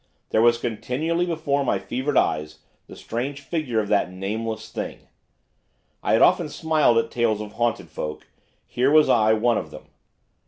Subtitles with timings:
[0.31, 2.57] There was continually before my fevered eyes
[2.87, 5.07] the strange figure of that Nameless Thing.
[6.01, 8.25] I had often smiled at tales of haunted folk,
[8.65, 9.89] here was I one of them.